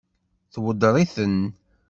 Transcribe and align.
Tweddeṛ-iten? 0.53 1.39